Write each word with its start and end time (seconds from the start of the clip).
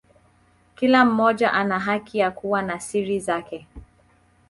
Kila 0.75 1.05
mmoja 1.05 1.53
ana 1.53 1.79
haki 1.79 2.17
ya 2.17 2.31
kuwa 2.31 2.61
na 2.61 2.79
siri 2.79 3.19
zake. 3.19 3.67